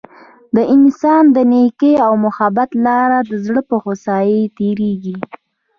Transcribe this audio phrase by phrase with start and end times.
[0.55, 5.17] د انسان د نیکۍ او محبت لار د زړه په هوسايۍ تیریږي.